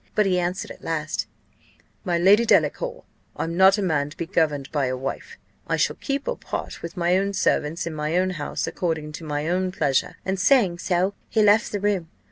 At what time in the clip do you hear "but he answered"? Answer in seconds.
0.15-0.71